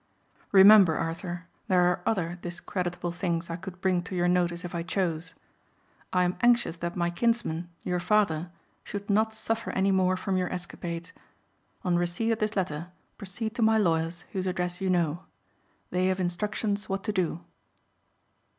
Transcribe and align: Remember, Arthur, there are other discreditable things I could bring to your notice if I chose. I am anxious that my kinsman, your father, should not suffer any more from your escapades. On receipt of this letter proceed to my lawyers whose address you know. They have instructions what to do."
Remember, 0.51 0.95
Arthur, 0.95 1.45
there 1.67 1.81
are 1.81 2.01
other 2.07 2.39
discreditable 2.41 3.11
things 3.11 3.51
I 3.51 3.55
could 3.55 3.79
bring 3.81 4.01
to 4.05 4.15
your 4.15 4.27
notice 4.27 4.65
if 4.65 4.73
I 4.73 4.81
chose. 4.81 5.35
I 6.11 6.23
am 6.23 6.39
anxious 6.41 6.75
that 6.77 6.95
my 6.95 7.11
kinsman, 7.11 7.69
your 7.83 7.99
father, 7.99 8.49
should 8.83 9.11
not 9.11 9.31
suffer 9.31 9.69
any 9.69 9.91
more 9.91 10.17
from 10.17 10.37
your 10.37 10.51
escapades. 10.51 11.13
On 11.83 11.97
receipt 11.97 12.31
of 12.31 12.39
this 12.39 12.55
letter 12.55 12.89
proceed 13.19 13.53
to 13.53 13.61
my 13.61 13.77
lawyers 13.77 14.23
whose 14.31 14.47
address 14.47 14.81
you 14.81 14.89
know. 14.89 15.21
They 15.91 16.07
have 16.07 16.19
instructions 16.19 16.89
what 16.89 17.03
to 17.03 17.13
do." 17.13 17.41